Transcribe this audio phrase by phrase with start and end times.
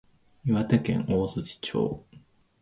[0.43, 2.03] 岩手県大槌町